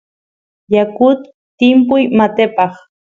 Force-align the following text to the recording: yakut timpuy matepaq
yakut 0.75 1.19
timpuy 1.57 2.03
matepaq 2.17 2.73